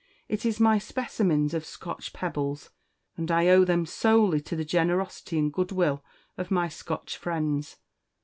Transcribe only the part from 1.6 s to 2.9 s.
Scotch pebbles;